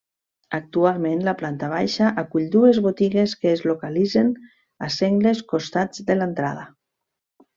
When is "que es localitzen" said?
3.43-4.33